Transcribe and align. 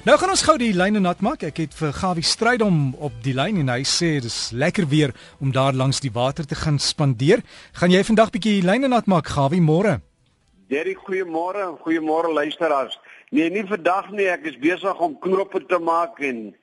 Nou 0.00 0.14
gaan 0.16 0.30
ons 0.32 0.42
gou 0.48 0.54
die 0.56 0.72
lyne 0.72 1.00
nat 1.04 1.18
maak. 1.20 1.42
Ek 1.44 1.58
het 1.60 1.74
vir 1.76 1.90
Gawie 1.92 2.24
Strydom 2.24 2.94
op 3.04 3.18
die 3.20 3.34
lyn 3.36 3.58
en 3.60 3.68
hy 3.68 3.82
sê 3.84 4.14
dis 4.24 4.36
lekker 4.56 4.86
weer 4.88 5.10
om 5.44 5.50
daar 5.52 5.76
langs 5.76 5.98
die 6.00 6.12
water 6.14 6.46
te 6.48 6.56
gaan 6.56 6.78
spandeer. 6.80 7.42
Gaan 7.76 7.92
jy 7.92 8.00
vandag 8.08 8.30
bietjie 8.32 8.62
lyne 8.64 8.88
nat 8.88 9.10
maak, 9.12 9.28
Gawie, 9.28 9.60
môre? 9.60 9.98
Derry, 10.72 10.94
goeiemôre 10.96 11.66
en 11.66 11.74
goeiemôre 11.84 12.30
luisteraars. 12.32 12.96
Nee, 13.28 13.50
nie 13.52 13.66
vandag 13.68 14.08
nie. 14.14 14.30
Ek 14.32 14.48
is 14.48 14.56
besig 14.62 15.02
om 15.04 15.18
knope 15.20 15.60
te 15.68 15.76
maak 15.84 16.16
en 16.24 16.54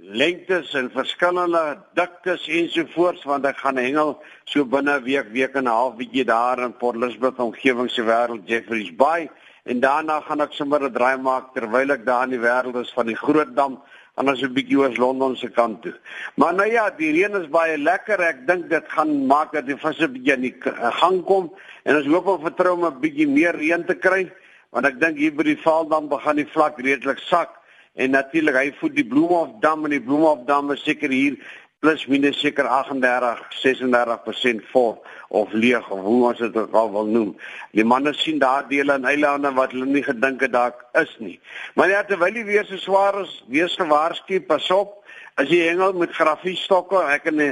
lengtes 0.00 0.72
en 0.78 0.88
verskillende 0.94 1.82
diktes 2.00 2.46
ensovoorts 2.48 3.28
want 3.28 3.44
ek 3.44 3.60
gaan 3.60 3.76
hengel 3.76 4.14
so 4.48 4.64
binne 4.64 4.96
'n 4.96 5.04
week, 5.04 5.28
week 5.36 5.52
en 5.54 5.68
'n 5.68 5.76
half 5.76 6.00
bietjie 6.00 6.24
daar 6.24 6.64
in 6.64 6.72
Port 6.72 6.96
Elizabeth 6.96 7.36
omgewing 7.38 7.90
se 7.90 8.02
wêreld 8.02 8.48
Jeffreys 8.48 8.96
Bay 8.96 9.28
en 9.68 9.80
daarna 9.80 10.20
gaan 10.26 10.40
ek 10.40 10.56
sommer 10.56 10.82
'n 10.82 10.92
draai 10.92 11.16
maak 11.20 11.52
terwyl 11.54 11.90
ek 11.92 12.04
daar 12.04 12.24
in 12.24 12.34
die 12.36 12.44
wêreld 12.46 12.76
is 12.80 12.92
van 12.96 13.06
die 13.06 13.16
Groot 13.16 13.54
Dam 13.56 13.78
en 14.16 14.28
as 14.28 14.42
'n 14.42 14.54
bietjie 14.54 14.78
oor 14.78 14.94
Londen 14.96 15.36
se 15.36 15.48
kant 15.48 15.82
toe. 15.82 15.94
Maar 16.36 16.54
nou 16.54 16.70
ja, 16.70 16.90
die 16.90 17.12
reën 17.12 17.34
is 17.42 17.48
baie 17.48 17.78
lekker. 17.78 18.20
Ek 18.20 18.46
dink 18.46 18.70
dit 18.70 18.84
gaan 18.88 19.26
maak 19.26 19.52
dat 19.52 19.66
die 19.66 19.76
visse 19.76 20.08
bietjie 20.08 20.34
in 20.34 20.40
die 20.40 20.56
gang 21.00 21.24
kom 21.24 21.52
en 21.84 21.96
ons 21.96 22.06
hoop 22.06 22.26
op 22.26 22.42
vertrou 22.42 22.72
om 22.72 22.84
'n 22.84 23.00
bietjie 23.00 23.28
meer 23.28 23.54
reën 23.54 23.84
te 23.84 23.94
kry 23.94 24.30
want 24.70 24.86
ek 24.86 25.00
dink 25.00 25.16
hier 25.16 25.32
by 25.32 25.46
die 25.48 25.60
Vaaldam 25.62 26.08
begin 26.08 26.36
die 26.36 26.50
vlak 26.52 26.78
redelik 26.78 27.18
sak 27.18 27.54
en 27.96 28.10
natuurlik 28.10 28.54
hy 28.54 28.72
voed 28.80 28.94
die 28.94 29.06
Bloemhof 29.06 29.60
dam 29.60 29.84
en 29.84 29.90
die 29.96 30.04
Bloemhof 30.04 30.44
dam 30.46 30.70
is 30.74 30.84
seker 30.84 31.10
hier 31.10 31.38
plus 31.80 32.06
minus 32.10 32.40
seker 32.40 32.66
38 32.66 33.42
36% 33.62 34.64
vol 34.72 34.96
of 35.28 35.52
leeg 35.52 35.90
of 35.90 36.00
hoe 36.00 36.26
ons 36.28 36.38
dit 36.38 36.56
ook 36.56 36.74
al 36.74 36.92
wil 36.92 37.06
noem. 37.06 37.32
Die 37.76 37.84
manne 37.84 38.12
sien 38.16 38.38
daar 38.42 38.66
dele 38.68 38.96
in 38.98 39.06
eilande 39.06 39.52
wat 39.54 39.72
hulle 39.76 39.86
nie 39.86 40.02
gedink 40.02 40.40
het 40.40 40.52
daar 40.52 40.74
is 41.00 41.16
nie. 41.18 41.38
Maar 41.74 41.90
ja, 41.90 42.04
terwyl 42.04 42.34
die 42.34 42.46
weer 42.48 42.66
so 42.66 42.76
swaar 42.76 43.20
is, 43.22 43.44
wees 43.48 43.76
gewaarsku, 43.78 44.40
pas 44.40 44.70
op 44.74 44.96
as 45.38 45.50
jy 45.52 45.68
hengel 45.68 45.94
met 45.94 46.16
grafiestokke, 46.16 47.04
ek 47.14 47.30
en 47.30 47.42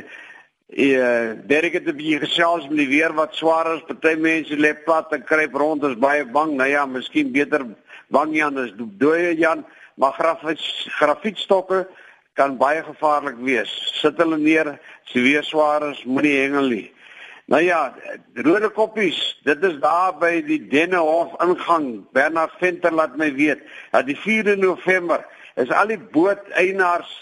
Ja, 0.66 1.34
Derek 1.46 1.76
het 1.78 1.86
die 1.94 2.16
gesels 2.18 2.64
met 2.66 2.80
die 2.80 2.88
weer 2.90 3.12
wat 3.14 3.36
swaar 3.38 3.68
is. 3.76 3.84
Party 3.86 4.16
mense 4.18 4.56
lê 4.58 4.72
plat 4.74 5.12
en 5.14 5.22
kruip 5.22 5.54
rond, 5.54 5.84
is 5.86 5.94
baie 6.02 6.24
bang. 6.26 6.56
Nou 6.58 6.66
ja, 6.66 6.82
miskien 6.90 7.30
beter 7.32 7.62
bang 8.10 8.34
Jan 8.34 8.58
as 8.58 8.72
dooie 8.74 9.36
Jan, 9.38 9.62
maar 9.94 10.18
grafietstokke 10.18 11.84
kan 12.36 12.56
baie 12.60 12.82
gevaarlik 12.84 13.38
wees. 13.44 13.72
Sit 14.00 14.20
hulle 14.20 14.38
neer, 14.38 14.76
as 14.76 15.14
die 15.14 15.24
weer 15.24 15.44
swaar 15.44 15.88
is, 15.90 16.04
moenie 16.04 16.36
hengel 16.42 16.70
nie. 16.72 16.86
Nou 17.46 17.62
ja, 17.62 17.94
rode 18.42 18.68
koppies, 18.74 19.20
dit 19.46 19.62
is 19.64 19.76
daar 19.82 20.16
by 20.18 20.40
die 20.46 20.58
Dennehof 20.68 21.36
ingang. 21.44 21.86
Bernard 22.16 22.56
Venter 22.58 22.94
laat 22.94 23.14
my 23.16 23.30
weet 23.36 23.62
dat 23.92 24.08
die 24.08 24.18
4de 24.18 24.56
November 24.58 25.22
is 25.54 25.70
al 25.70 25.94
die 25.94 26.00
booteienaars 26.12 27.12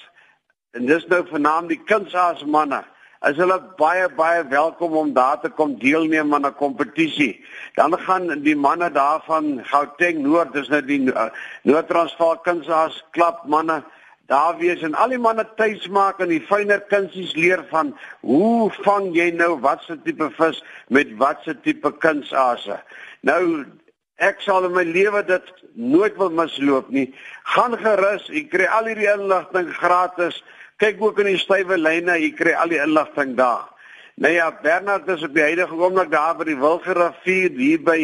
en 0.74 0.88
dis 0.88 1.04
nou 1.12 1.20
vernaam 1.28 1.68
die 1.70 1.78
kunsaasmanne 1.86 2.82
is 3.28 3.38
hulle 3.40 3.56
baie 3.78 4.08
baie 4.16 4.42
welkom 4.50 4.96
om 5.00 5.12
daar 5.16 5.38
te 5.40 5.48
kom 5.48 5.76
deelneem 5.80 6.34
aan 6.34 6.46
'n 6.46 6.54
kompetisie. 6.54 7.44
Dan 7.74 7.98
gaan 7.98 8.42
die 8.42 8.56
manne 8.56 8.90
daarvan 8.90 9.60
Gauteng 9.64 10.18
Noord, 10.22 10.52
dis 10.52 10.68
nou 10.68 10.82
die 10.84 11.00
uh, 11.12 11.30
Noord-Transvaal 11.62 12.38
kunsaas 12.38 13.04
klap 13.10 13.46
manne 13.46 13.82
daar 14.26 14.56
wees 14.58 14.82
en 14.82 14.94
al 14.94 15.12
die 15.12 15.20
manne 15.20 15.44
tuis 15.56 15.86
maak 15.92 16.20
en 16.24 16.32
die 16.32 16.42
fynere 16.48 16.84
kunsies 16.88 17.34
leer 17.36 17.64
van 17.70 17.92
hoe 18.24 18.70
vang 18.84 19.10
jy 19.16 19.30
nou 19.36 19.54
watse 19.60 19.96
tipe 20.04 20.30
vis 20.38 20.62
met 20.88 21.12
watse 21.20 21.54
tipe 21.66 21.92
kunsase. 22.00 22.78
Nou 23.20 23.64
ek 24.22 24.40
sal 24.44 24.68
in 24.68 24.74
my 24.76 24.84
lewe 24.86 25.24
dit 25.26 25.52
nooit 25.74 26.16
wil 26.16 26.30
misloop 26.30 26.90
nie. 26.94 27.08
Gaan 27.54 27.76
gerus, 27.80 28.28
jy 28.30 28.46
kry 28.48 28.68
al 28.70 28.88
hierdie 28.88 29.10
inligting 29.12 29.72
gratis. 29.74 30.40
Kyk 30.80 31.02
ook 31.02 31.20
in 31.22 31.32
die 31.34 31.40
stywe 31.40 31.76
lyne, 31.78 32.16
jy 32.22 32.30
kry 32.38 32.54
al 32.58 32.72
die 32.72 32.80
inligting 32.82 33.34
daar. 33.38 33.68
Nou 34.14 34.30
ja, 34.30 34.52
Bernard 34.62 35.08
is 35.10 35.24
op 35.26 35.34
die 35.34 35.42
huidige 35.42 35.74
oomblik 35.74 36.12
daar 36.12 36.36
by 36.38 36.46
die 36.46 36.58
Wilgerivier 36.58 37.58
hier 37.58 37.82
by 37.82 37.98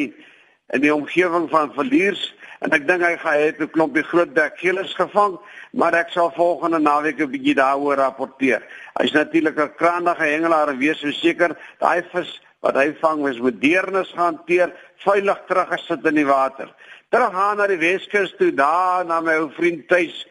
in 0.75 0.83
die 0.83 0.93
omgewing 0.95 1.47
van 1.51 1.71
Verliers 1.75 2.33
en 2.61 2.75
ek 2.77 2.87
dink 2.89 3.03
hy 3.05 3.17
gaan 3.23 3.41
het 3.41 3.61
'n 3.61 3.71
klompie 3.71 4.03
groot 4.03 4.35
dekgeelers 4.35 4.95
gevang, 4.95 5.39
maar 5.73 5.95
ek 5.95 6.11
sal 6.11 6.31
volgende 6.31 6.79
naweek 6.79 7.21
'n 7.21 7.31
bietjie 7.31 7.55
daaroor 7.55 7.97
rapporteer. 7.97 8.63
Hy's 9.01 9.13
natuurlik 9.13 9.59
'n 9.59 9.75
krangige 9.77 10.23
hengelaar 10.23 10.69
en 10.69 10.79
wees 10.79 11.01
seker 11.21 11.57
daai 11.79 12.03
vis 12.13 12.41
wat 12.61 12.75
hy 12.75 12.93
vang 13.01 13.29
is 13.29 13.41
met 13.41 13.61
deernis 13.61 14.13
gehanteer, 14.13 14.73
veilig 14.97 15.41
teruggesit 15.49 16.07
in 16.07 16.15
die 16.15 16.27
water. 16.27 16.69
Terug 17.09 17.33
gaan 17.33 17.57
na 17.57 17.67
die 17.67 17.79
Weskus 17.79 18.35
toe, 18.37 18.53
daar 18.55 19.05
na 19.05 19.21
my 19.21 19.35
ou 19.35 19.51
vriend 19.51 19.89
tuis 19.89 20.27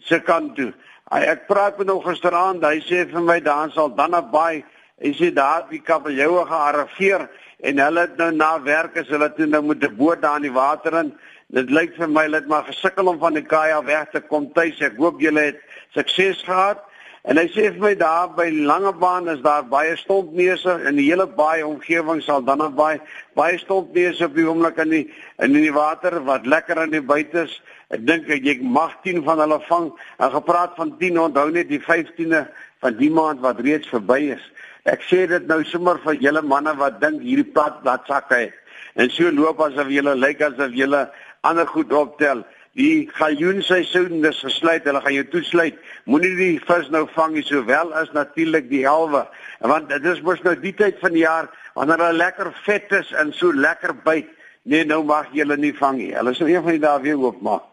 se 0.00 0.20
kant 0.20 0.56
toe. 0.56 0.72
Hy 1.10 1.20
ek 1.20 1.46
praat 1.46 1.78
met 1.78 1.88
hom 1.88 2.02
gisteraand, 2.02 2.62
hy 2.62 2.80
sê 2.80 3.08
vir 3.10 3.20
my 3.20 3.40
dan 3.40 3.70
sal 3.70 3.94
dan 3.94 4.10
naby 4.10 4.64
Hy 5.02 5.10
sê 5.18 5.32
daar 5.34 5.64
die 5.68 5.82
kabeljoue 5.82 6.44
gearriveer 6.46 7.26
en 7.66 7.80
hulle 7.82 8.04
het 8.06 8.18
nou 8.20 8.28
na 8.32 8.52
werk 8.62 8.94
as 9.00 9.10
hulle 9.10 9.26
toe 9.34 9.46
nou 9.50 9.62
met 9.66 9.82
'n 9.82 9.96
boot 9.96 10.22
daar 10.22 10.36
in 10.36 10.46
die 10.46 10.54
water 10.54 10.94
in 11.00 11.10
Dit 11.52 11.70
lyk 11.70 11.94
vir 11.98 12.08
my 12.08 12.24
hulle 12.26 12.40
het 12.40 12.48
maar 12.48 12.64
gesukkel 12.68 13.10
om 13.10 13.18
van 13.20 13.36
die 13.36 13.44
kaai 13.44 13.72
af 13.76 13.84
weg 13.84 14.10
te 14.12 14.20
kom 14.20 14.48
tuis. 14.56 14.80
Ek 14.80 14.96
hoop 14.96 15.20
julle 15.20 15.50
het 15.50 15.60
sukses 15.94 16.42
gehad. 16.46 16.80
En 17.24 17.38
hy 17.40 17.46
sê 17.48 17.70
vir 17.70 17.80
my 17.80 17.92
daar 17.96 18.32
by 18.36 18.50
Langebaan 18.52 19.30
is 19.32 19.40
daar 19.44 19.64
baie 19.64 19.94
stompneuse 19.96 20.74
in 20.88 20.98
die 21.00 21.06
hele 21.06 21.24
baai 21.24 21.62
omgewing 21.64 22.20
sal 22.20 22.42
dan 22.44 22.60
nog 22.60 22.74
baie 22.76 22.98
baie 23.32 23.56
stompneuse 23.62 24.26
op 24.26 24.34
die 24.36 24.44
oomblik 24.44 24.82
in 24.84 24.90
die 24.92 25.04
in 25.46 25.56
die 25.56 25.72
water 25.72 26.18
wat 26.26 26.44
lekker 26.44 26.82
in 26.82 26.92
die 26.92 27.00
buite 27.00 27.46
is. 27.46 27.54
Ek 27.88 28.04
dink 28.04 28.28
jy 28.28 28.58
mag 28.60 28.98
10 29.06 29.22
van 29.24 29.40
hulle 29.40 29.60
vang. 29.70 29.88
En 30.20 30.34
gepraat 30.36 30.76
van 30.76 30.92
10, 31.00 31.20
onthou 31.28 31.48
net 31.50 31.70
die 31.72 31.80
15de 31.80 32.44
van 32.84 33.00
die 33.00 33.10
maand 33.10 33.40
wat 33.40 33.60
reeds 33.64 33.88
verby 33.88 34.34
is. 34.36 34.44
Ek 34.84 35.00
sê 35.08 35.24
dit 35.30 35.48
nou 35.48 35.62
sommer 35.64 35.96
vir 36.04 36.20
julle 36.20 36.42
manne 36.44 36.76
wat 36.76 37.00
dink 37.00 37.22
hierdie 37.24 37.52
pad 37.56 37.80
wat 37.88 38.04
sakke 38.10 38.42
het. 38.46 38.60
En 39.00 39.08
so 39.10 39.32
loop 39.32 39.62
asof 39.64 39.88
julle 39.88 40.12
lyk 40.14 40.44
asof 40.44 40.76
julle 40.76 41.06
ander 41.44 41.66
goed 41.68 41.92
optel. 41.92 42.44
Die 42.74 43.08
galjoenseisoen 43.14 44.24
is 44.26 44.40
gesluit. 44.42 44.86
Hulle 44.88 45.02
gaan 45.04 45.14
jou 45.14 45.26
toesluit. 45.30 45.76
Moenie 46.10 46.32
die 46.38 46.54
vis 46.66 46.88
nou 46.90 47.04
vang 47.14 47.36
nie 47.36 47.44
sowel 47.46 47.92
as 47.94 48.10
natuurlik 48.16 48.66
die 48.70 48.82
helwe. 48.86 49.22
Want 49.60 49.92
dit 49.92 50.08
is 50.10 50.22
mos 50.26 50.42
nou 50.46 50.56
die 50.58 50.74
tyd 50.74 50.98
van 51.02 51.14
die 51.14 51.22
jaar 51.22 51.50
wanneer 51.74 52.02
hulle 52.02 52.22
lekker 52.22 52.50
vet 52.64 52.90
is 52.98 53.12
en 53.18 53.32
so 53.34 53.52
lekker 53.54 53.94
byt. 54.06 54.30
Nee, 54.64 54.86
nou 54.88 55.02
mag 55.04 55.28
jy 55.32 55.44
hulle 55.44 55.58
nie 55.60 55.74
vang 55.76 56.00
nie. 56.00 56.12
Hulle 56.16 56.34
sal 56.34 56.50
een 56.50 56.64
van 56.64 56.76
die 56.76 56.82
dae 56.82 57.00
weer 57.04 57.20
oopmaak. 57.20 57.68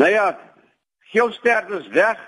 Nou 0.00 0.10
ja, 0.12 0.30
geelstert 1.12 1.70
is 1.74 1.88
weg. 1.94 2.20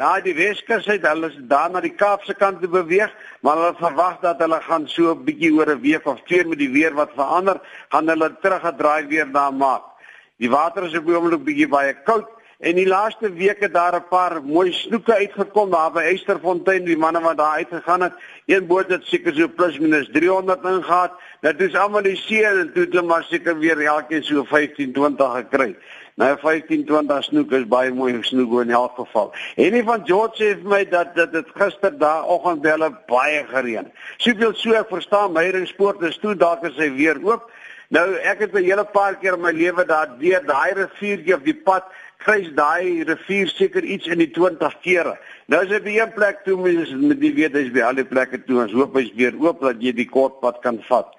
Daar 0.00 0.22
die 0.24 0.34
Weskus 0.34 0.88
uit, 0.88 1.04
hulle 1.04 1.28
is 1.28 1.36
daar 1.46 1.70
na 1.70 1.80
die 1.84 1.92
Kaapse 1.94 2.34
kant 2.34 2.62
te 2.62 2.68
beweeg, 2.68 3.12
maar 3.44 3.60
hulle 3.60 3.76
verwag 3.78 4.16
dat 4.22 4.40
hulle 4.40 4.58
gaan 4.64 4.88
so 4.88 5.12
'n 5.12 5.24
bietjie 5.24 5.52
oor 5.52 5.70
'n 5.70 5.80
week 5.80 6.06
of 6.06 6.22
twee 6.26 6.44
met 6.44 6.58
die 6.58 6.72
weer 6.72 6.94
wat 6.94 7.12
verander, 7.14 7.60
gaan 7.92 8.08
hulle 8.08 8.32
teruggedraai 8.40 9.06
weer 9.06 9.28
na 9.28 9.50
maak. 9.50 9.91
Die 10.42 10.50
water 10.50 10.88
is 10.88 10.96
op 10.98 11.06
die 11.06 11.14
oomblik 11.14 11.44
bietjie 11.46 11.68
baie 11.70 11.92
koud 12.02 12.26
en 12.66 12.74
die 12.74 12.86
laaste 12.86 13.28
weke 13.34 13.68
daar 13.70 13.94
'n 13.94 14.08
paar 14.10 14.40
mooi 14.42 14.72
snoeke 14.72 15.14
uitgekom 15.14 15.70
daar 15.70 15.92
by 15.92 16.02
Eysterfontein, 16.02 16.84
die 16.84 16.96
manne 16.96 17.20
wat 17.20 17.36
daar 17.36 17.58
uitgegaan 17.62 18.02
het. 18.02 18.12
Een 18.46 18.66
boot 18.66 18.90
het 18.90 19.04
seker 19.04 19.34
so 19.34 19.48
plus 19.48 19.78
minus 19.78 20.08
300 20.12 20.64
ingehaat. 20.64 21.12
Dit 21.40 21.60
is 21.60 21.74
almal 21.74 22.02
die 22.02 22.16
see 22.16 22.44
en 22.44 22.72
toe 22.72 22.82
het 22.82 22.92
hulle 22.92 23.06
maar 23.06 23.24
seker 23.24 23.58
weer 23.58 23.80
elkeen 23.80 24.24
so 24.24 24.44
15 24.44 24.92
20 24.92 25.32
gekry. 25.32 25.76
Nou 26.14 26.38
15 26.38 26.84
20 26.84 27.24
snoek 27.24 27.52
is 27.52 27.68
baie 27.68 27.92
mooi 27.92 28.18
snoek 28.22 28.60
in 28.60 28.70
elk 28.70 28.94
geval. 28.96 29.32
En 29.56 29.74
een 29.74 29.84
van 29.84 30.06
George 30.06 30.42
sê 30.42 30.58
vir 30.58 30.68
my 30.68 30.84
dat 30.84 31.14
dit 31.14 31.32
dit 31.32 31.46
gister 31.54 31.98
daai 31.98 32.26
oggend 32.26 32.66
hulle 32.66 32.90
baie 33.06 33.44
gereën. 33.46 33.92
Soveel 34.16 34.54
so 34.54 34.72
ek 34.72 34.88
verstaan 34.88 35.32
Meyerspoort 35.32 36.02
is 36.02 36.18
toe 36.18 36.34
dalk 36.34 36.64
as 36.64 36.76
hy 36.76 36.90
weer 36.90 37.18
oop. 37.22 37.50
Nou 37.92 38.06
ek 38.16 38.38
het 38.40 38.54
'n 38.56 38.64
hele 38.64 38.84
paar 38.84 39.16
keer 39.20 39.34
in 39.34 39.40
my 39.40 39.52
lewe 39.52 39.84
daar 39.84 40.08
deur 40.18 40.40
daai 40.46 40.72
riviertjie 40.72 41.34
op 41.34 41.44
die 41.44 41.60
pad 41.64 41.84
kruis 42.16 42.48
daai 42.54 43.04
rivier 43.04 43.48
seker 43.48 43.84
iets 43.84 44.06
in 44.06 44.18
die 44.18 44.30
20 44.30 44.80
kere. 44.80 45.18
Nou 45.52 45.58
is 45.66 45.68
dit 45.68 45.82
by 45.84 45.92
een 45.98 46.12
plek 46.14 46.38
toe 46.46 46.54
mens 46.56 46.90
met 46.96 47.18
die 47.20 47.30
weet 47.36 47.52
hy's 47.58 47.66
by 47.74 47.82
al 47.84 47.98
die 47.98 48.06
plekke 48.08 48.38
toe 48.46 48.62
ons 48.62 48.72
hoop 48.72 48.94
hy's 48.96 49.10
weer 49.18 49.34
oop 49.36 49.58
dat 49.60 49.82
jy 49.84 49.90
die 49.98 50.06
kort 50.08 50.38
pad 50.40 50.62
kan 50.64 50.78
vat. 50.86 51.10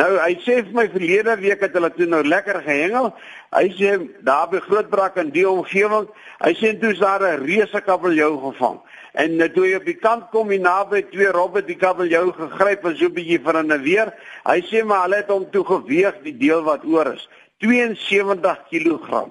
Nou 0.00 0.06
hy 0.16 0.30
sê 0.40 0.62
vir 0.62 0.70
my 0.78 0.86
verlede 0.94 1.34
week 1.42 1.60
het 1.66 1.76
hulle 1.76 1.90
toe 1.92 2.08
nou 2.08 2.22
lekker 2.24 2.62
gehengel. 2.64 3.10
Hy 3.52 3.66
sê 3.76 3.98
daar 4.24 4.48
by 4.48 4.62
Grootbrak 4.64 5.20
in 5.20 5.34
die 5.36 5.44
omgewing, 5.50 6.08
hy 6.40 6.54
sê 6.56 6.72
toe 6.80 6.94
is 6.96 7.04
daar 7.04 7.20
'n 7.20 7.44
reuse 7.44 7.84
kabeljou 7.84 8.32
gevang. 8.46 8.80
En 9.12 9.36
nou 9.36 9.48
toe 9.52 9.68
jy 9.68 9.76
op 9.76 9.84
die 9.84 10.00
kant 10.00 10.30
kom 10.32 10.48
hier 10.48 10.64
naby 10.64 11.04
twee 11.12 11.28
robbe 11.28 11.60
die 11.60 11.76
kabeljou 11.76 12.32
gegryp 12.32 12.86
en 12.86 12.96
so 12.96 13.12
'n 13.12 13.14
bietjie 13.20 13.44
vir 13.44 13.60
'n 13.60 13.82
weer. 13.82 14.14
Hy 14.48 14.60
sê 14.72 14.84
maar 14.84 15.02
hulle 15.04 15.16
het 15.16 15.28
hom 15.28 15.50
toe 15.50 15.64
geweeg 15.64 16.22
die 16.22 16.38
deel 16.38 16.62
wat 16.62 16.84
oor 16.84 17.12
is. 17.12 17.28
72 17.58 18.58
kg. 18.70 19.28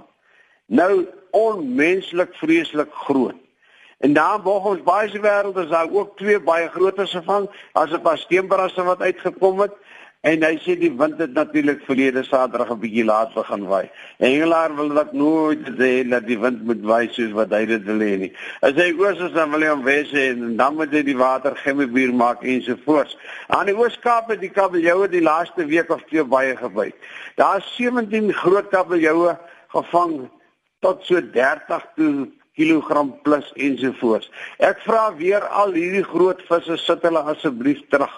Nou 0.67 1.07
onmenslik 1.31 2.35
vreeslik 2.35 2.93
groot. 2.93 3.41
En 4.01 4.13
daar 4.13 4.41
word 4.41 4.65
ons 4.65 4.83
baie 4.85 5.09
se 5.09 5.19
wêreld 5.21 5.57
is 5.61 5.69
daar 5.69 5.89
ook 5.93 6.15
twee 6.17 6.39
baie 6.41 6.69
grootes 6.73 7.11
gevang 7.13 7.49
as 7.77 7.91
'n 7.93 8.01
paar 8.01 8.17
steenbrasse 8.17 8.83
wat 8.83 9.01
uitgekom 9.01 9.59
het. 9.59 9.75
En 10.21 10.43
hy 10.45 10.57
sê 10.61 10.73
die 10.77 10.91
wind 10.97 11.17
het 11.17 11.33
natuurlik 11.33 11.79
verlede 11.85 12.23
Saterdag 12.23 12.71
'n 12.71 12.79
bietjie 12.79 13.05
laat 13.05 13.33
begin 13.33 13.63
waai. 13.65 13.89
Engelaar 14.17 14.75
wil 14.75 14.89
dat 14.93 15.13
nooit 15.13 15.61
sê 15.77 16.09
dat 16.09 16.25
die 16.25 16.39
wind 16.39 16.65
moet 16.65 16.81
waai 16.81 17.07
soos 17.11 17.31
wat 17.31 17.49
hy 17.49 17.65
dit 17.65 17.83
wil 17.83 17.99
hê 17.99 18.17
nie. 18.17 18.33
As 18.61 18.73
hy 18.73 18.93
oos 18.97 19.19
is 19.19 19.31
dan 19.33 19.51
wil 19.51 19.61
hy 19.61 19.69
hom 19.69 19.83
wes 19.83 20.11
en 20.13 20.57
dan 20.57 20.75
moet 20.75 20.91
hy 20.91 21.03
die 21.03 21.17
water 21.17 21.55
gemmebuur 21.55 22.13
maak 22.13 22.43
en 22.43 22.61
so 22.61 22.75
voort. 22.85 23.17
Aan 23.47 23.65
die 23.65 23.77
Oos-Kaap 23.77 24.29
het 24.29 24.39
die 24.39 24.49
kabeljoue 24.49 25.07
die 25.09 25.21
laaste 25.21 25.65
week 25.65 25.89
of 25.89 26.01
twee 26.09 26.23
baie 26.23 26.57
gebyt. 26.57 26.95
Daar 27.35 27.57
is 27.57 27.75
17 27.75 28.33
groot 28.33 28.69
kabeljoue 28.69 29.37
gevang 29.67 30.29
tot 30.79 31.05
so 31.05 31.21
30 31.21 31.85
toe 31.95 32.29
kilogram 32.55 33.13
plus 33.23 33.51
ensovoorts. 33.55 34.31
Ek 34.59 34.81
vra 34.85 35.11
weer 35.15 35.45
al 35.61 35.73
hierdie 35.77 36.03
groot 36.03 36.41
visse 36.49 36.77
sit 36.83 37.07
hulle 37.07 37.23
asseblief 37.33 37.81
terug. 37.93 38.13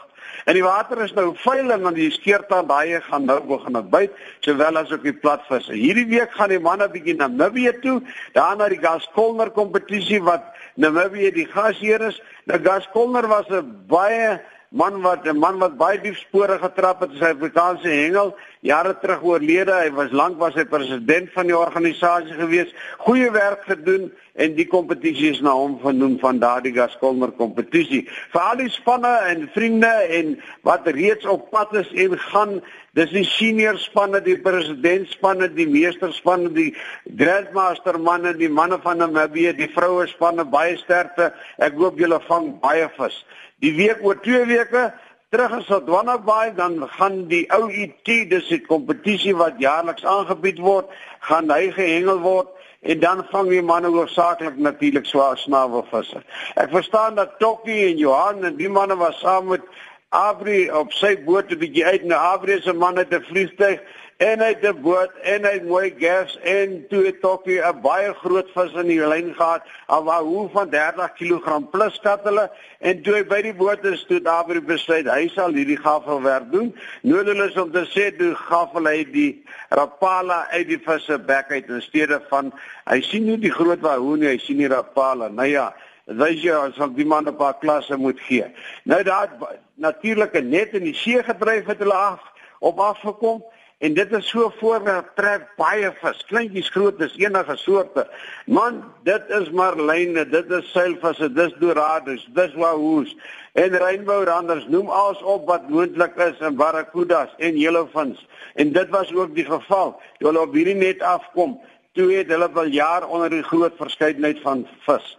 En 0.50 0.58
die 0.58 0.64
water 0.66 1.00
is 1.04 1.14
nou 1.16 1.30
vuil 1.40 1.72
en 1.72 1.86
dan 1.86 1.96
die 1.96 2.10
skeertand 2.12 2.68
daai 2.68 3.00
gaan 3.06 3.28
nou 3.30 3.38
begin 3.48 3.78
byt 3.94 4.16
sowel 4.46 4.80
as 4.82 4.92
ook 4.92 5.06
die 5.06 5.16
platvisse. 5.16 5.76
Hierdie 5.78 6.08
week 6.10 6.34
gaan 6.36 6.52
die 6.52 6.60
manne 6.60 6.90
bietjie 6.92 7.16
na 7.20 7.30
Namibië 7.32 7.78
toe, 7.84 8.00
daar 8.36 8.58
na 8.58 8.68
die 8.72 8.82
Gaskolner 8.82 9.54
kompetisie 9.56 10.22
wat 10.24 10.50
Namibië 10.76 11.32
die 11.38 11.48
gasheer 11.48 12.02
is. 12.10 12.20
Nou 12.50 12.60
Gaskolner 12.64 13.28
was 13.28 13.48
'n 13.50 13.86
baie 13.88 14.42
man 14.72 15.02
wat 15.02 15.28
'n 15.28 15.38
man 15.38 15.60
wat 15.60 15.78
baie 15.78 16.02
diep 16.02 16.16
spore 16.16 16.58
getrap 16.60 17.00
het 17.00 17.12
in 17.12 17.18
sy 17.18 17.32
Afrikaanse 17.32 17.88
hengel 17.88 18.36
jare 18.64 18.96
terug 19.02 19.24
oorlede. 19.28 19.76
Hy 19.76 19.92
was 19.98 20.12
lank 20.16 20.40
was 20.40 20.56
hy 20.56 20.64
president 20.70 21.32
van 21.36 21.50
die 21.50 21.58
organisasie 21.58 22.36
gewees. 22.38 22.72
Goeie 23.04 23.32
werk 23.36 23.66
gedoen 23.68 24.10
en 24.40 24.56
die 24.58 24.66
kompetisie 24.70 25.30
is 25.36 25.42
na 25.46 25.54
hom 25.54 25.76
genoem 25.84 26.16
van 26.22 26.40
daardie 26.42 26.74
Gaskolmer 26.74 27.34
kompetisie 27.38 28.02
vir 28.34 28.42
al 28.42 28.64
die 28.64 28.72
spanne 28.74 29.12
en 29.30 29.46
vriende 29.54 29.92
en 30.18 30.34
wat 30.66 30.88
reeds 30.96 31.28
op 31.30 31.52
pad 31.54 31.76
is 31.84 31.92
en 32.06 32.18
gaan 32.32 32.56
dis 32.98 33.14
die 33.14 33.26
senior 33.30 33.78
spanne 33.82 34.24
die 34.26 34.40
president 34.42 35.12
spanne 35.12 35.52
die 35.54 35.68
meester 35.70 36.14
spanne 36.18 36.50
die 36.56 36.72
grandmaster 37.20 38.00
manne 38.02 38.34
die 38.40 38.50
manne 38.50 38.80
van 38.82 39.04
Namibië 39.04 39.54
die 39.60 39.70
vroue 39.76 40.08
spanne 40.10 40.48
baie 40.50 40.80
sterkte. 40.82 41.30
Ek 41.62 41.78
hoop 41.78 42.02
julle 42.02 42.22
vang 42.26 42.56
baie 42.64 42.90
vis. 42.98 43.22
Die 43.62 43.76
week 43.78 44.02
oor 44.02 44.18
2 44.24 44.48
weke 44.50 44.90
terug 45.34 45.52
in 45.52 45.64
Sodwana 45.66 46.18
Bay 46.18 46.54
dan 46.54 46.76
gaan 46.90 47.24
die 47.28 47.46
ou 47.56 47.66
IT 47.66 48.08
e 48.08 48.26
dis 48.30 48.50
die 48.52 48.60
kompetisie 48.62 49.34
wat 49.34 49.56
jaarliks 49.58 50.06
aangebied 50.06 50.60
word, 50.62 50.92
gaan 51.26 51.50
hy 51.50 51.72
gehengel 51.74 52.20
word 52.22 52.52
en 52.86 53.00
dan 53.02 53.24
vang 53.32 53.50
die 53.50 53.64
manne 53.66 53.90
hoofsaaklik 53.96 54.60
natuurlik 54.62 55.10
swaar 55.10 55.40
snavelvisse. 55.42 56.22
Ek 56.62 56.70
verstaan 56.76 57.18
dat 57.18 57.40
Tokkie 57.42 57.88
en 57.88 57.98
Johan 57.98 58.46
en 58.46 58.60
die 58.62 58.70
manne 58.70 59.00
was 59.00 59.18
saam 59.24 59.50
met 59.50 59.66
Abri 60.14 60.70
op 60.70 60.92
sy 60.94 61.16
boot 61.26 61.50
'n 61.50 61.58
bietjie 61.58 61.86
uit. 61.86 62.04
Na 62.06 62.18
Abri 62.34 62.62
se 62.62 62.74
manne 62.74 63.08
te 63.08 63.20
vliegtyg 63.22 63.80
en 64.18 64.40
hy 64.40 64.50
het 64.54 64.66
'n 64.66 64.82
boot 64.82 65.12
en 65.24 65.46
hy 65.46 65.54
het 65.54 65.66
mooi 65.66 65.94
gas 65.98 66.38
en 66.44 66.86
toe 66.90 67.06
het 67.06 67.22
Tokkie 67.22 67.62
'n 67.62 67.82
baie 67.82 68.14
groot 68.14 68.50
vis 68.54 68.74
in 68.74 68.88
die 68.88 69.08
lyn 69.08 69.34
gehad. 69.34 69.62
Al 69.88 70.04
waar 70.04 70.22
hoe 70.22 70.50
van 70.54 70.70
30 70.70 71.14
kg 71.14 71.70
plus 71.72 71.94
skat 71.94 72.24
hulle 72.24 72.52
en 72.80 73.02
toe 73.02 73.14
hy 73.14 73.24
by 73.24 73.42
die 73.42 73.54
boot 73.54 73.86
is 73.86 74.06
toe 74.06 74.22
Abri 74.24 74.62
besluit 74.62 75.10
hy 75.10 75.28
sal 75.28 75.54
hierdie 75.54 75.82
gafelwerk 75.82 76.52
doen. 76.52 76.76
Nodig 77.02 77.50
is 77.50 77.58
om 77.58 77.72
te 77.72 77.86
sê 77.86 78.18
toe 78.18 78.36
gafel 78.36 78.86
hy 78.86 79.04
die 79.12 79.44
rapala 79.70 80.48
uit 80.52 80.68
die 80.68 80.82
visse 80.86 81.20
bek 81.20 81.52
uit 81.52 81.70
in 81.70 81.82
steede 81.82 82.22
van 82.30 82.54
hy 82.86 83.02
sien 83.02 83.26
nie 83.26 83.38
die 83.38 83.52
groot 83.52 83.82
wahoo 83.82 84.16
nie 84.16 84.28
hy 84.28 84.38
sien 84.38 84.58
die 84.58 84.68
rapala. 84.68 85.28
Nou 85.28 85.48
ja 85.48 85.74
wys 86.06 86.42
jy 86.44 86.54
as 86.56 86.76
van 86.76 86.94
die 86.96 87.06
man 87.06 87.28
'n 87.28 87.36
paar 87.36 87.58
klasse 87.60 87.98
moet 87.98 88.20
gee. 88.20 88.46
Nou 88.84 89.04
daar 89.04 89.30
natuurlike 89.76 90.42
net 90.42 90.74
in 90.74 90.84
die 90.84 90.96
see 90.96 91.24
gedryf 91.24 91.66
het 91.66 91.80
hulle 91.80 91.94
af 91.94 92.22
op 92.60 92.80
afgekom 92.80 93.44
en 93.80 93.94
dit 93.94 94.12
is 94.12 94.28
so 94.30 94.54
voorgetrek 94.60 95.48
baie 95.58 95.92
vis, 96.02 96.26
kleintjies 96.26 96.70
groot 96.70 97.02
is 97.02 97.16
enige 97.18 97.56
soorte. 97.56 98.08
Man, 98.46 98.84
dit 99.04 99.30
is 99.30 99.50
marline, 99.50 100.26
dit 100.30 100.52
is 100.52 100.72
seilvisse, 100.72 101.34
dis 101.34 101.54
dorados, 101.60 102.28
dis 102.34 102.54
wahoos 102.54 103.16
en 103.54 103.76
rainbow 103.78 104.24
randers, 104.26 104.66
noem 104.68 104.90
alles 104.90 105.22
op 105.22 105.46
wat 105.48 105.68
moontlik 105.70 106.16
is 106.16 106.40
en 106.40 106.56
barracudas 106.56 107.30
en 107.38 107.58
yellowfins. 107.58 108.26
En 108.56 108.72
dit 108.72 108.90
was 108.90 109.14
ook 109.14 109.36
die 109.36 109.46
geval. 109.46 109.94
Toe 110.18 110.28
hulle 110.28 110.42
op 110.42 110.54
hierdie 110.54 110.76
net 110.76 111.02
afkom, 111.02 111.60
toe 111.94 112.10
het 112.14 112.32
hulle 112.34 112.50
wel 112.54 112.72
jaar 112.74 113.06
onder 113.08 113.30
die 113.30 113.44
groot 113.44 113.76
verskeidenheid 113.78 114.42
van 114.42 114.66
vis. 114.88 115.18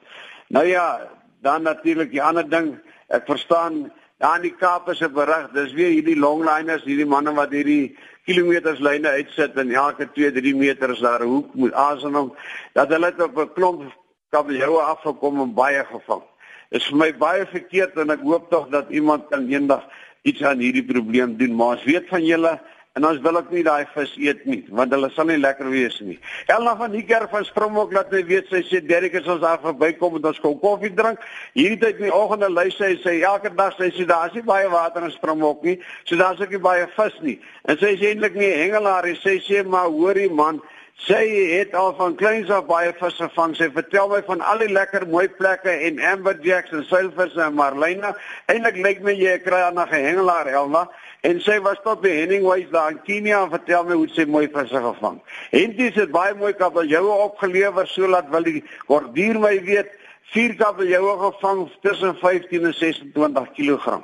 Nou 0.54 0.66
ja, 0.66 1.10
dan 1.42 1.62
natuurlik 1.62 2.12
die 2.14 2.22
ander 2.22 2.46
ding, 2.46 2.76
ek 3.10 3.24
verstaan 3.26 3.88
daar 4.22 4.36
in 4.38 4.44
die 4.46 4.54
Kaap 4.54 4.86
is 4.92 5.00
'n 5.02 5.10
berig, 5.12 5.48
dis 5.50 5.72
weer 5.74 5.90
hierdie 5.90 6.18
longliners, 6.18 6.84
hierdie 6.86 7.10
manne 7.10 7.32
wat 7.34 7.50
hierdie 7.50 7.96
kilometers 8.24 8.78
lyne 8.78 9.08
uitsit 9.08 9.58
en 9.58 9.74
elke 9.74 10.06
2-3 10.14 10.54
meter 10.54 10.90
is 10.94 11.02
daar 11.02 11.24
'n 11.26 11.32
hoek 11.32 11.54
moet 11.54 11.72
asemom 11.72 12.36
dat 12.72 12.88
hulle 12.88 13.10
op 13.18 13.38
'n 13.38 13.52
klomp 13.54 13.82
kabeljoue 14.30 14.80
afgekom 14.80 15.40
en 15.40 15.54
baie 15.54 15.84
gevang. 15.84 16.22
Dit 16.70 16.82
is 16.82 16.90
my 16.90 17.10
baie 17.16 17.46
verkeerd 17.46 17.98
en 17.98 18.10
ek 18.10 18.22
hoop 18.22 18.50
tog 18.50 18.68
dat 18.68 18.90
iemand 18.90 19.26
kan 19.30 19.48
eendag 19.48 19.82
iets 20.22 20.42
aan 20.44 20.58
hierdie 20.58 20.84
probleem 20.84 21.36
doen, 21.36 21.54
maar 21.56 21.76
ons 21.76 21.84
weet 21.84 22.08
van 22.08 22.24
julle 22.24 22.60
En 22.94 23.02
ons 23.08 23.18
wil 23.18 23.36
ook 23.36 23.48
nie 23.50 23.64
daai 23.66 23.88
vis 23.90 24.12
eet 24.22 24.44
nie, 24.46 24.60
want 24.70 24.92
hulle 24.94 25.08
sal 25.10 25.26
nie 25.26 25.40
lekker 25.40 25.66
wees 25.66 25.96
nie. 26.06 26.14
Elna 26.54 26.76
van 26.78 26.92
die 26.94 27.02
kerk 27.02 27.32
van 27.32 27.42
Springbok 27.42 27.90
laat 27.96 28.12
my 28.14 28.20
weet 28.28 28.52
sy 28.52 28.60
sê 28.68 28.78
Derek 28.86 29.16
is 29.18 29.26
ons 29.26 29.42
daar 29.42 29.58
verbykom 29.64 30.20
en 30.20 30.28
ons 30.30 30.38
kom 30.44 30.54
koffie 30.62 30.92
drink. 30.94 31.24
Hierdie 31.58 31.80
tyd 31.80 31.98
in 31.98 32.06
die 32.06 32.14
oggende 32.14 32.52
lui 32.52 32.68
sy 32.70 32.92
sê 33.02 33.16
elke 33.26 33.50
dag 33.58 33.74
sy 33.74 33.88
sê 33.96 34.06
daar 34.06 34.30
is 34.30 34.38
nie 34.38 34.44
baie 34.46 34.70
water 34.70 35.08
in 35.08 35.10
Springbok 35.10 35.66
nie, 35.66 35.74
so 36.04 36.14
daar's 36.20 36.38
ook 36.38 36.54
nie 36.54 36.62
baie 36.68 36.86
vis 36.94 37.18
nie. 37.26 37.34
En 37.66 37.82
sy 37.82 37.96
sê 37.98 38.12
eintlik 38.12 38.38
nie 38.38 38.52
hengelaar, 38.60 39.10
sy 39.24 39.40
sê 39.42 39.64
maar 39.66 39.90
hoorie 39.90 40.30
man, 40.30 40.62
Sy 41.02 41.24
het 41.50 41.74
al 41.74 41.90
van 41.98 42.14
kleins 42.14 42.50
af 42.54 42.68
baie 42.68 42.92
vis 42.96 43.16
gevang. 43.18 43.56
Sy 43.58 43.66
vertel 43.74 44.08
my 44.08 44.20
van 44.24 44.40
al 44.46 44.62
die 44.62 44.70
lekker 44.70 45.08
mooi 45.10 45.26
plekke 45.28 45.72
en 45.88 45.98
amberjacks 45.98 46.70
en 46.72 46.84
seilvisse 46.86 47.42
en 47.42 47.56
marline. 47.58 48.14
Eindelik 48.46 48.78
lyk 48.86 49.02
my 49.02 49.12
jy 49.18 49.34
kry 49.42 49.58
aan 49.66 49.78
'n 49.78 49.90
gehengelaar, 49.90 50.46
Elna. 50.46 50.88
En 51.22 51.40
sy 51.40 51.58
was 51.60 51.80
tot 51.82 52.00
by 52.00 52.08
Henningways 52.08 52.70
daar 52.70 52.90
in 52.90 53.02
Kenia 53.02 53.42
en 53.42 53.50
vertel 53.50 53.84
my 53.84 53.94
hoe 53.94 54.08
sy 54.08 54.24
mooi 54.24 54.48
visse 54.48 54.80
gevang. 54.86 55.20
Henties 55.50 55.94
het 55.94 56.10
baie 56.10 56.34
mooi 56.34 56.52
kabeljoue 56.52 57.14
opgelewer 57.26 57.86
sodat 57.86 58.28
wil 58.28 58.42
die 58.42 58.64
kordier 58.86 59.38
my 59.38 59.60
weet 59.64 59.90
vier 60.32 60.54
kabeljoue 60.54 61.18
gevang 61.18 61.70
tussen 61.82 62.16
15 62.16 62.64
en 62.64 62.74
26 62.74 63.52
kg. 63.56 64.02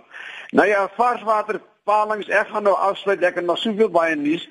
Nou 0.50 0.68
ja, 0.68 0.88
varswater 0.96 1.60
palings 1.84 2.28
ek 2.28 2.48
gaan 2.48 2.66
nou 2.68 2.76
afsluit 2.76 3.22
ek 3.22 3.40
het 3.40 3.46
nog 3.46 3.58
soveel 3.58 3.90
baie 3.92 4.16
nuus. 4.16 4.48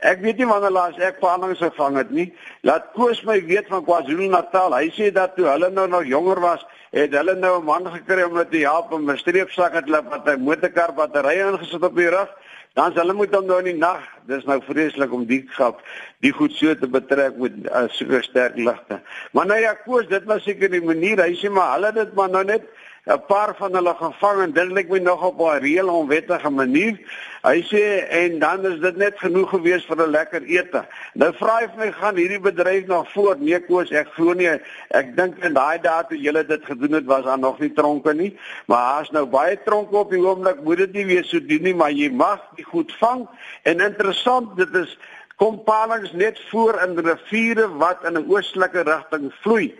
Ek 0.00 0.22
weet 0.24 0.38
nie 0.40 0.48
wanneer 0.48 0.72
laas 0.72 0.98
ek 1.04 1.18
palings 1.20 1.60
gevang 1.60 1.98
het 2.00 2.10
nie. 2.10 2.30
Laat 2.64 2.86
Koos 2.96 3.20
my 3.28 3.36
weet 3.44 3.68
van 3.68 3.84
KwaZulu-Natal. 3.84 4.76
Hy 4.78 4.88
sê 4.96 5.10
dat 5.12 5.34
toe 5.36 5.48
hulle 5.50 5.68
nou 5.70 5.86
nog 5.92 6.06
jonger 6.08 6.40
was, 6.40 6.64
het 6.96 7.12
hulle 7.12 7.34
nou 7.36 7.60
'n 7.60 7.64
man 7.64 7.86
gekry 7.86 8.22
om 8.22 8.40
te 8.50 8.64
help 8.64 8.92
om 8.92 9.10
'n 9.10 9.18
streepsak 9.18 9.72
te 9.72 9.90
loop 9.90 10.08
wat 10.10 10.28
'n 10.28 10.40
motorkar 10.40 10.94
batterye 10.94 11.52
ingesit 11.52 11.84
op 11.84 11.96
die 11.96 12.08
rug. 12.08 12.28
Dan 12.74 12.92
hulle 12.94 13.12
moet 13.12 13.34
hom 13.34 13.46
nou 13.46 13.58
in 13.58 13.64
die 13.64 13.76
nag. 13.76 14.00
Dis 14.26 14.44
nou 14.44 14.60
vreeslik 14.62 15.12
om 15.12 15.24
die 15.26 15.44
gap 15.48 15.82
die 16.20 16.32
goed 16.32 16.52
so 16.52 16.74
te 16.74 16.88
betrek 16.88 17.36
met 17.36 17.52
uh, 17.66 17.88
so 17.88 18.20
sterk 18.20 18.56
ligte. 18.56 19.00
Maar 19.32 19.46
nou 19.46 19.60
ja, 19.60 19.74
Koos, 19.74 20.06
dit 20.08 20.24
was 20.24 20.42
seker 20.42 20.70
die 20.70 20.82
manier. 20.82 21.18
Hy 21.18 21.34
sê 21.34 21.50
maar 21.50 21.74
hulle 21.74 21.92
dit 21.92 22.14
maar 22.14 22.30
nou 22.30 22.44
net 22.44 22.62
'n 23.06 23.22
paar 23.26 23.54
van 23.56 23.74
hulle 23.74 23.94
gevang 23.96 24.42
en 24.42 24.52
dit 24.52 24.72
lyk 24.76 24.88
my 24.88 24.98
nog 24.98 25.22
op 25.24 25.38
'n 25.40 25.60
reël 25.64 25.88
onwettige 25.88 26.50
manier. 26.50 26.98
Hy 27.42 27.62
sê 27.72 28.08
en 28.08 28.38
dan 28.38 28.66
is 28.66 28.80
dit 28.80 28.96
net 28.96 29.18
genoeg 29.18 29.48
gewees 29.48 29.84
vir 29.84 29.96
'n 29.96 30.10
lekker 30.10 30.42
ete. 30.42 30.84
Nou 31.14 31.32
vra 31.32 31.56
hy 31.60 31.66
vir 31.68 31.78
my 31.78 31.92
gaan 31.92 32.16
hierdie 32.16 32.40
bedryf 32.40 32.86
nog 32.86 33.12
voort? 33.12 33.40
Nee 33.40 33.60
Koos, 33.60 33.90
ek 33.90 34.08
glo 34.12 34.32
nie. 34.32 34.60
Ek 34.90 35.16
dink 35.16 35.44
in 35.44 35.54
daai 35.54 35.80
dae 35.80 36.04
toe 36.08 36.18
julle 36.18 36.46
dit 36.46 36.64
gedoen 36.64 36.92
het 36.92 37.04
was 37.04 37.24
daar 37.24 37.38
nog 37.38 37.58
nie 37.58 37.72
tronke 37.72 38.14
nie, 38.14 38.38
maar 38.66 38.94
daar's 38.94 39.10
nou 39.10 39.26
baie 39.26 39.58
tronke 39.64 39.96
op 39.96 40.10
die 40.10 40.20
oomblik. 40.20 40.62
Moet 40.62 40.76
dit 40.76 40.92
nie 40.92 41.06
weer 41.06 41.24
so 41.24 41.40
doen 41.40 41.62
nie, 41.62 41.74
maar 41.74 41.90
jy 41.90 42.10
mag 42.10 42.40
die 42.56 42.64
goed 42.64 42.92
vang. 42.92 43.28
En 43.62 43.80
interessant, 43.80 44.56
dit 44.56 44.74
is 44.74 44.98
kompalings 45.36 46.12
net 46.12 46.40
voor 46.50 46.82
in 46.82 46.98
riviere 46.98 47.76
wat 47.76 48.04
in 48.04 48.18
'n 48.18 48.28
oostelike 48.28 48.80
rigting 48.82 49.32
vloei 49.40 49.74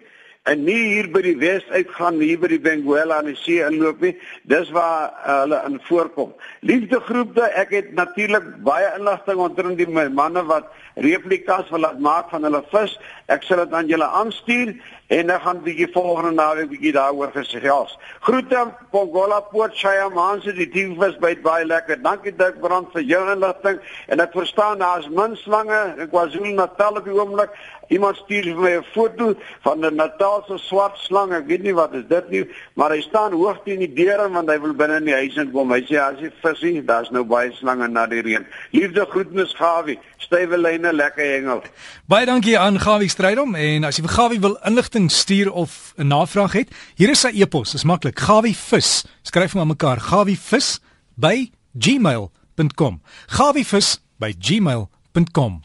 en 0.49 0.62
nie 0.64 0.78
hier 0.94 1.09
by 1.12 1.20
die 1.25 1.37
wes 1.40 1.64
uitgaan 1.68 2.20
hier 2.23 2.40
by 2.40 2.49
die 2.49 2.61
Benguela 2.62 3.18
aan 3.20 3.28
die 3.28 3.37
see 3.37 3.61
inloop 3.64 4.00
nie. 4.00 4.14
Dis 4.49 4.70
waar 4.73 5.11
uh, 5.12 5.40
hulle 5.42 5.59
in 5.68 5.76
voorkom. 5.88 6.32
Liefdegroepe 6.66 7.50
ek 7.61 7.75
het 7.76 7.90
natuurlik 7.99 8.47
baie 8.64 8.88
inligting 8.97 9.42
onder 9.44 9.68
die 9.76 9.88
manne 9.90 10.44
wat 10.49 10.70
replikas 10.97 11.68
wil 11.70 11.85
laat 11.85 12.00
maak 12.00 12.32
van 12.32 12.49
hulle 12.49 12.62
vis. 12.73 12.97
Ek 13.28 13.44
sal 13.44 13.64
dit 13.66 13.76
aan 13.76 13.90
julle 13.92 14.09
aanstuur 14.20 14.73
en 15.11 15.26
dan 15.26 15.40
gaan 15.40 15.62
bietjie 15.62 15.88
volgende 15.93 16.31
naweek 16.31 16.69
bietjie 16.71 16.93
daaroor 16.95 17.33
gesels. 17.35 17.97
Groete 18.21 18.61
Pongola 18.90 19.40
Port 19.40 19.75
Shayaman 19.75 20.43
se 20.43 20.52
die 20.55 20.69
team 20.71 20.95
was 21.00 21.19
baie 21.19 21.64
lekker. 21.67 21.99
Dankie 22.02 22.35
Dirk 22.37 22.61
Brand 22.62 22.93
vir 22.95 23.02
jou 23.02 23.23
inligting 23.33 23.81
en 24.07 24.23
ek 24.23 24.37
verstaan 24.38 24.79
daar's 24.79 25.09
min 25.11 25.35
slange 25.43 25.81
in 25.99 26.11
KwaZulu-Natal 26.12 27.02
op 27.02 27.11
die 27.11 27.17
oomblik. 27.17 27.59
Iemand 27.90 28.21
stuur 28.23 28.45
vir 28.52 28.61
my 28.62 28.71
'n 28.76 28.85
foto 28.95 29.35
van 29.64 29.85
'n 29.85 29.97
Natalse 29.97 30.59
swart 30.59 30.97
slang. 30.99 31.33
Ek 31.35 31.47
weet 31.47 31.62
nie 31.62 31.75
wat 31.75 31.95
is 31.95 32.07
dit 32.09 32.31
nie, 32.31 32.45
maar 32.75 32.90
hy 32.90 33.00
staan 33.00 33.33
hoog 33.33 33.59
teen 33.64 33.79
die 33.79 33.93
deure 33.93 34.31
want 34.31 34.49
hy 34.49 34.61
wil 34.61 34.75
binne 34.75 34.97
in 34.97 35.05
die 35.05 35.14
huis 35.14 35.37
inkom. 35.37 35.73
Hy 35.73 35.83
sê 35.83 35.99
as 35.99 36.21
jy 36.21 36.31
visie, 36.43 36.85
daar's 36.85 37.11
nou 37.11 37.25
baie 37.25 37.50
slange 37.52 37.88
na 37.88 38.07
die 38.07 38.23
reën. 38.23 38.47
Liefde 38.71 39.07
groetnis 39.11 39.55
Gawie. 39.55 39.99
Stywe 40.19 40.59
lyne 40.59 40.93
lekker 40.93 41.25
hengel. 41.25 41.62
Baie 42.07 42.26
dankie 42.26 42.59
aan 42.59 42.79
Gawie 42.79 43.09
Strydom 43.09 43.55
en 43.55 43.85
as 43.85 43.97
jy 43.97 44.02
vir 44.02 44.14
Gawie 44.14 44.40
wil 44.40 44.59
inligting 45.00 45.11
stuur 45.11 45.52
of 45.52 45.92
'n 45.97 46.07
navraag 46.07 46.52
het, 46.52 46.71
hier 46.95 47.11
is 47.11 47.21
sy 47.21 47.28
e-pos. 47.28 47.71
Dis 47.71 47.85
maklik. 47.85 48.19
Gawie 48.19 48.57
vis. 48.57 49.04
Skryf 49.23 49.52
hom 49.52 49.61
aan 49.61 49.69
mekaar. 49.69 50.00
Gawie 50.00 50.38
vis 50.38 50.80
by 51.14 51.50
gmail.com. 51.73 53.00
Gawie 53.26 53.66
vis 53.66 54.00
by 54.19 54.35
gmail.com. 54.38 55.62